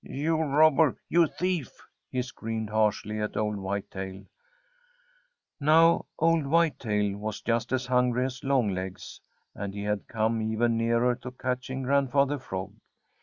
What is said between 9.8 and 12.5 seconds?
had come even nearer to catching Grandfather